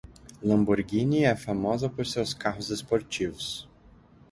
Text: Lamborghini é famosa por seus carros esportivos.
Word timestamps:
Lamborghini 0.41 1.25
é 1.25 1.35
famosa 1.35 1.87
por 1.87 2.07
seus 2.07 2.33
carros 2.33 2.71
esportivos. 2.71 3.69